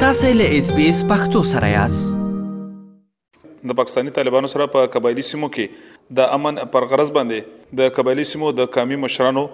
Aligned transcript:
تاسو 0.00 0.28
له 0.38 0.48
اس 0.56 0.66
بي 0.76 0.88
اس 0.88 0.98
پختو 1.10 1.40
سره 1.50 1.68
یاست 1.72 2.16
د 3.70 3.76
پاکستانی 3.78 4.10
طالبانو 4.16 4.48
سره 4.54 4.64
په 4.72 4.88
قبایلی 4.94 5.22
سیمو 5.28 5.48
کې 5.54 6.16
د 6.18 6.26
امن 6.36 6.58
پر 6.74 6.86
غرض 6.90 7.12
باندې 7.18 7.76
د 7.80 7.92
قبایلی 7.98 8.24
سیمو 8.30 8.50
د 8.58 8.66
قومي 8.74 8.98
مشرانو 9.04 9.44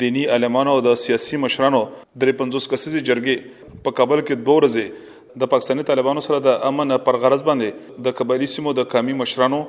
دینی 0.00 0.24
علمانو 0.38 0.72
او 0.78 0.80
د 0.86 0.96
سیاسي 1.02 1.38
مشرانو 1.44 1.82
درې 2.22 2.40
پنځوس 2.40 2.66
کسيزي 2.72 3.02
جرګې 3.10 3.78
په 3.84 3.96
کابل 4.00 4.22
کې 4.22 4.44
دوه 4.48 4.60
ورځې 4.60 5.38
د 5.44 5.52
پاکستانی 5.54 5.86
طالبانو 5.92 6.24
سره 6.28 6.40
د 6.48 6.56
امن 6.72 6.94
پر 7.10 7.18
غرض 7.26 7.46
باندې 7.50 8.00
د 8.08 8.16
قبایلی 8.22 8.48
سیمو 8.56 8.72
د 8.80 8.88
قومي 8.96 9.14
مشرانو 9.22 9.60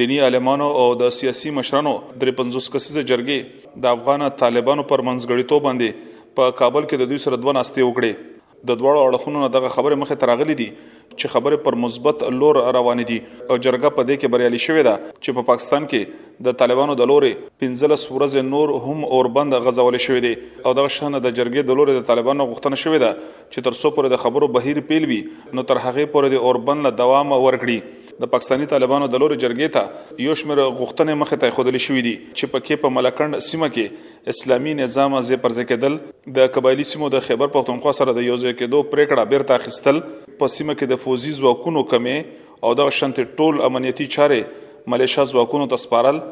دینی 0.00 0.18
علمانو 0.30 0.70
او 0.84 0.86
د 1.04 1.12
سیاسي 1.18 1.52
مشرانو 1.60 1.92
درې 2.06 2.40
پنځوس 2.40 2.70
کسيزه 2.78 3.04
جرګې 3.12 3.84
د 3.88 3.96
افغان 3.98 4.24
طالبانو 4.44 4.86
پر 4.94 5.04
منځګړیتوب 5.10 5.68
باندې 5.68 6.32
په 6.42 6.56
کابل 6.62 6.88
کې 6.90 7.04
د 7.04 7.12
دوی 7.14 7.22
سره 7.28 7.40
دوه 7.44 7.56
ناستې 7.58 7.86
وکړې 7.90 8.32
د 8.68 8.74
دواړو 8.78 9.02
اړخونو 9.08 9.40
نه 9.42 9.48
دغه 9.56 9.68
خبره 9.74 9.98
مخه 10.02 10.20
تراغلي 10.22 10.54
دي 10.60 10.66
چې 10.76 11.32
خبره 11.34 11.56
پر 11.66 11.76
مثبت 11.82 12.22
لور 12.38 12.58
روانه 12.76 13.04
دي 13.10 13.18
او 13.20 13.58
جرګه 13.66 13.90
په 13.96 14.02
دې 14.08 14.14
کې 14.20 14.32
بریالي 14.34 14.60
شوې 14.66 14.82
ده 14.88 14.94
چې 15.20 15.36
په 15.36 15.44
پاکستان 15.50 15.86
کې 15.92 16.46
د 16.48 16.56
طالبانو 16.62 16.96
د 17.00 17.08
لورې 17.10 17.62
15 17.66 17.94
ورځې 17.96 18.48
نور 18.54 18.74
هم 18.86 19.06
اوربند 19.18 19.58
غزول 19.68 19.98
شوې 20.06 20.24
دي 20.26 20.34
او 20.64 20.74
دغه 20.80 20.94
شان 20.96 21.18
د 21.18 21.28
جرګې 21.38 21.68
د 21.70 21.78
لورې 21.80 21.98
د 21.98 22.08
طالبانو 22.10 22.48
غوښتنه 22.50 22.80
شوې 22.84 23.02
ده 23.04 23.10
چې 23.52 23.68
تر 23.68 23.78
څو 23.82 23.94
پر 23.98 24.10
د 24.14 24.22
خبرو 24.24 24.50
بهیر 24.58 24.82
پیلوي 24.90 25.20
نو 25.58 25.66
تر 25.72 25.82
هغه 25.86 26.10
پر 26.16 26.28
د 26.36 26.44
اوربند 26.50 26.88
له 26.90 26.94
دوام 27.02 27.36
ورکړي 27.38 27.80
د 28.20 28.26
پاکستانی 28.32 28.66
طالبانو 28.68 29.06
د 29.14 29.20
لوري 29.22 29.36
جرګې 29.40 29.72
ته 29.76 30.22
یو 30.26 30.34
شمېر 30.42 30.60
غوښتنې 30.76 31.16
مخې 31.22 31.38
ته 31.42 31.54
خودلې 31.56 31.80
شوې 31.86 32.02
دي 32.06 32.12
چې 32.38 32.52
پکې 32.54 32.78
په 32.84 32.92
ملکند 32.98 33.38
سیمه 33.46 33.68
کې 33.74 34.32
اسلامي 34.34 34.74
نظام 34.78 35.16
از 35.18 35.32
پر 35.42 35.56
ځکېدل 35.58 35.98
د 36.38 36.48
قبایلی 36.54 36.86
سیمو 36.94 37.10
د 37.16 37.24
خیبر 37.26 37.52
پختونخوا 37.58 37.92
سره 38.00 38.14
د 38.20 38.26
یو 38.28 38.38
ځای 38.44 38.56
کېدو 38.62 38.80
پریکړه 38.92 39.32
بیرته 39.34 39.60
اخیستل 39.60 40.00
په 40.40 40.54
سیمه 40.56 40.78
کې 40.78 40.94
د 40.94 41.02
فوزي 41.04 41.34
ځواکونو 41.42 41.84
کمې 41.92 42.64
او 42.68 42.72
د 42.82 42.90
شنت 43.02 43.20
ټول 43.26 43.62
امنیتي 43.70 44.08
چارې 44.18 44.90
ملیشیا 44.94 45.24
ځواکونو 45.36 45.68
ته 45.74 45.82
سپارل 45.86 46.22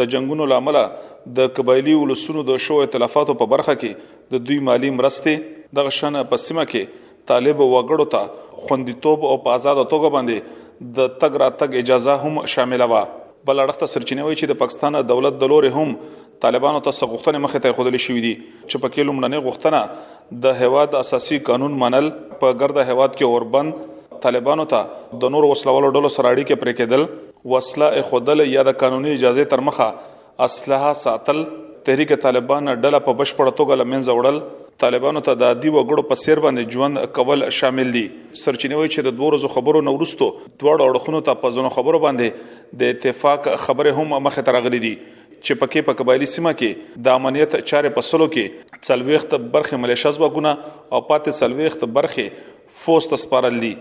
د 0.00 0.10
جنگونو 0.12 0.50
لامل 0.56 0.80
د 1.40 1.52
قبایلی 1.58 1.94
ولسونو 2.04 2.42
د 2.52 2.64
شو 2.68 2.80
ائتلافاتو 2.86 3.38
په 3.42 3.52
برخه 3.56 3.78
کې 3.80 4.20
د 4.34 4.46
دوی 4.48 4.58
مالی 4.70 4.96
مرستې 5.00 5.74
د 5.78 5.88
غشنه 5.90 6.24
پسمه 6.32 6.70
کې 6.74 7.08
طالب 7.32 7.58
وګړو 7.62 8.14
ته 8.14 8.68
خوندیتوب 8.68 9.24
او 9.32 9.36
په 9.46 9.58
آزاد 9.58 9.80
توګه 9.82 10.16
باندې 10.16 10.64
د 10.80 10.98
تګ 11.20 11.32
را 11.42 11.48
تګ 11.62 11.72
اجازه 11.82 12.14
هم 12.26 12.34
شامل 12.54 12.82
و 12.90 12.94
بل 13.46 13.58
اړخته 13.64 13.86
سرچینه 13.94 14.22
وی 14.26 14.34
چې 14.40 14.46
د 14.52 14.58
پاکستان 14.62 14.92
دولت 15.10 15.36
د 15.42 15.52
لورې 15.52 15.70
هم 15.76 15.96
طالبانو 16.44 16.80
ته 16.86 16.96
سغښتنه 17.00 17.38
مخه 17.44 17.58
ته 17.66 17.72
خودلې 17.76 18.00
شوې 18.06 18.20
دي 18.24 18.32
چې 18.70 18.82
په 18.84 18.88
کې 18.94 19.06
لومړنۍ 19.08 19.38
غښتنه 19.50 20.42
د 20.44 20.46
هواد 20.62 20.94
اساسي 21.02 21.38
قانون 21.50 21.78
منل 21.84 22.10
په 22.40 22.52
ګرد 22.60 22.78
هواد 22.90 23.14
کې 23.18 23.24
اوربند 23.28 23.78
طالبانو 24.26 24.66
ته 24.74 25.18
د 25.24 25.32
نور 25.36 25.44
وسلوالو 25.52 25.92
ډلو 25.96 26.12
سره 26.18 26.34
اړیکې 26.34 26.62
پرې 26.64 26.76
کېدل 26.82 27.08
وسله 27.54 28.02
خودل 28.12 28.44
یا 28.56 28.66
د 28.70 28.78
قانوني 28.84 29.16
اجازه 29.18 29.44
تر 29.54 29.64
مخه 29.70 29.88
اسلحه 30.50 30.92
ساتل 31.06 31.42
تحریک 31.88 32.12
طالبان 32.28 32.70
ډله 32.84 33.04
په 33.08 33.20
بشپړه 33.22 33.58
توګه 33.60 33.80
لمنځه 33.82 34.20
وړل 34.20 34.44
طالبانو 34.82 35.20
ته 35.26 35.36
د 35.42 35.50
عادي 35.52 35.70
وګړو 35.74 36.02
په 36.08 36.20
سیر 36.22 36.40
باندې 36.46 36.76
ژوند 36.76 36.98
کول 37.18 37.44
شامل 37.58 37.92
دي 37.92 38.02
سرچینه 38.40 38.80
وایي 38.80 38.90
چې 38.94 39.06
د 39.06 39.14
دوه 39.18 39.30
ورځو 39.30 39.50
خبرو 39.54 39.80
نو 39.86 39.94
ورستو 40.00 40.28
دوه 40.62 40.74
اړخونو 40.88 41.20
ته 41.28 41.34
په 41.44 41.52
ځونو 41.58 41.70
خبرو 41.76 42.00
باندې 42.02 42.74
د 42.82 42.92
اتفاق 42.96 43.48
خبره 43.64 43.94
هم 44.00 44.14
مخه 44.26 44.44
ترغلي 44.50 44.80
دي 44.86 44.92
چې 44.98 45.62
پکې 45.62 45.86
په 45.88 45.98
قبایلی 46.02 46.28
سیمه 46.34 46.52
کې 46.60 47.02
د 47.08 47.18
امنیت 47.20 47.56
چارې 47.60 47.96
په 47.98 48.08
سلو 48.10 48.28
کې 48.36 48.80
څلويخت 48.90 49.34
برخه 49.56 49.80
ملیشیا 49.86 50.12
ځواکونه 50.18 50.52
او 50.60 51.02
پاتې 51.08 51.40
څلويخت 51.40 51.88
برخه 52.00 52.70
فوز 52.84 53.08
تسپارل 53.14 53.58
دي 53.66 53.72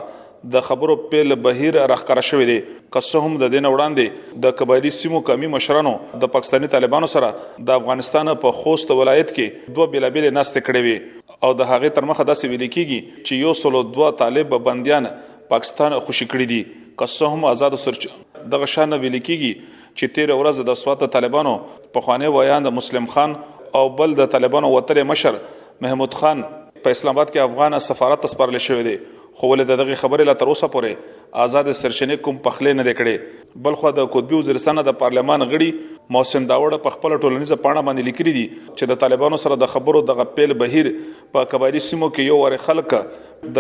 د 0.55 0.61
خبرو 0.67 0.95
په 1.11 1.23
ل 1.29 1.35
بهیر 1.45 1.75
راخکره 1.93 2.23
شوې 2.27 2.45
دي 2.51 2.59
قصه 2.97 3.21
هم 3.25 3.39
د 3.43 3.49
دین 3.55 3.67
وړاندې 3.71 4.37
د 4.45 4.53
کبایلی 4.59 4.91
سیمو 4.97 5.21
کمی 5.31 5.47
مشرانو 5.55 5.95
د 6.25 6.31
پاکستانی 6.35 6.67
طالبانو 6.75 7.07
سره 7.15 7.31
د 7.71 7.75
افغانستان 7.81 8.31
په 8.45 8.53
خوست 8.59 8.91
ولایت 9.01 9.33
کې 9.35 9.75
دوه 9.79 9.91
بلابل 9.95 10.29
ناست 10.37 10.59
کړي 10.69 10.83
وي 10.87 11.49
او 11.49 11.51
د 11.63 11.69
هغه 11.73 11.91
تر 11.99 12.07
مخه 12.11 12.29
داسې 12.31 12.55
ویل 12.55 12.67
کیږي 12.77 13.25
چې 13.25 13.43
یو 13.47 13.57
سلو 13.63 13.83
دوه 13.99 14.13
طالب 14.23 14.55
بندیان 14.69 15.11
پاکستان 15.57 15.99
خوشی 16.07 16.31
کړی 16.37 16.47
دي 16.53 16.87
قصه 17.05 17.33
هم 17.35 17.51
آزاد 17.57 17.79
سرچ 17.89 18.09
دغه 18.55 18.71
شان 18.77 18.99
ویل 19.01 19.19
کیږي 19.23 19.77
چې 19.91 20.17
13 20.23 20.39
ورځ 20.43 20.71
د 20.73 20.81
سوات 20.85 21.05
طالبانو 21.19 21.57
په 21.99 22.07
خوانه 22.09 22.33
ویان 22.39 22.71
د 22.71 22.77
مسلم 22.81 23.11
خان 23.17 23.37
او 23.83 23.85
بل 24.03 24.17
د 24.25 24.33
طالبانو 24.39 24.73
وتر 24.79 25.05
مشر 25.13 25.43
محمود 25.87 26.15
خان 26.23 26.47
په 26.83 26.97
اسلام 26.97 27.17
آباد 27.19 27.31
کې 27.35 27.51
افغان 27.51 27.83
سفارت 27.93 28.27
تسپارل 28.29 28.65
شوې 28.65 28.91
دي 28.91 28.97
خو 29.41 29.49
ول 29.49 29.61
د 29.65 29.69
دغه 29.81 29.97
خبرې 29.99 30.25
لا 30.29 30.33
تر 30.39 30.49
اوسه 30.53 30.67
پورې 30.71 31.19
آزاد 31.43 31.69
سرچینې 31.81 32.23
کوم 32.27 32.39
پخلې 32.47 32.79
نه 32.79 32.87
دکړي 32.87 33.61
بلخو 33.67 33.91
د 33.99 34.07
قطبی 34.15 34.39
وزیرستان 34.39 34.81
د 34.89 34.95
پارلمان 35.03 35.45
غړي 35.51 36.15
موسم 36.17 36.49
داوړ 36.53 36.81
په 36.87 36.95
خپل 36.95 37.13
ټولنیزه 37.25 37.59
پاڼه 37.67 37.85
باندې 37.89 38.09
لیکلي 38.09 38.33
دي 38.39 38.43
چې 38.55 38.91
د 38.93 38.99
طالبانو 39.05 39.39
سره 39.43 39.59
د 39.65 39.71
خبرو 39.75 40.01
د 40.09 40.19
غپیل 40.23 40.55
بهیر 40.63 40.89
په 41.37 41.49
کبایلی 41.53 41.83
سیمو 41.91 42.09
کې 42.17 42.33
یو 42.33 42.41
ور 42.41 42.59
خلک 42.65 42.95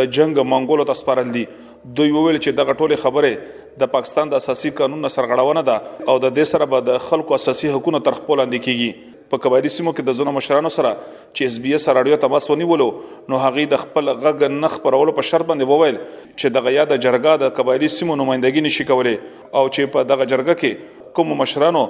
د 0.01 0.09
جنگ 0.19 0.41
منګولو 0.55 0.87
ته 0.91 1.01
سپارل 1.03 1.31
دي 1.39 1.45
دوی 1.53 2.11
وویل 2.19 2.41
چې 2.41 2.59
دغه 2.63 2.79
ټوله 2.83 3.01
خبره 3.05 3.85
د 3.85 3.93
پاکستان 3.95 4.35
د 4.35 4.43
اساسي 4.45 4.75
قانون 4.83 5.11
سرغړونه 5.17 5.65
ده 5.71 6.09
او 6.09 6.19
د 6.27 6.35
دې 6.39 6.53
سره 6.55 6.69
به 6.75 6.87
د 6.91 7.05
خلکو 7.09 7.39
اساسي 7.41 7.73
حقوقونه 7.77 8.03
تر 8.11 8.19
خپل 8.23 8.45
اندې 8.47 8.67
کیږي 8.69 8.91
په 9.33 9.41
کبایري 9.45 9.71
سیمو 9.73 9.93
کې 9.97 10.09
د 10.09 10.15
زونو 10.19 10.33
مشرانو 10.37 10.69
سره 10.77 10.91
چې 10.99 11.51
اس 11.51 11.57
بي 11.65 11.73
اس 11.79 11.87
رادیو 11.97 12.19
تماس 12.25 12.47
ونیولو 12.51 12.85
نو 13.33 13.41
هغه 13.43 13.65
د 13.73 13.81
خپل 13.83 14.07
غږ 14.27 14.53
نخ 14.65 14.77
پرولو 14.87 15.15
په 15.19 15.27
شرط 15.31 15.51
باندې 15.51 15.73
وویل 15.73 15.99
چې 16.03 16.55
دغه 16.59 16.73
یا 16.77 16.87
د 16.93 17.03
جرګه 17.07 17.35
د 17.43 17.53
کبایري 17.59 17.91
سیمو 17.97 18.17
نمائندګي 18.21 18.63
نشي 18.69 18.87
کولای 18.91 19.17
او 19.17 19.65
چې 19.73 19.93
په 19.97 20.07
دغه 20.13 20.29
جرګه 20.31 20.55
کې 20.63 21.13
کوم 21.19 21.35
مشرانو 21.43 21.83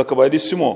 د 0.00 0.06
کبایري 0.12 0.42
سیمو 0.48 0.68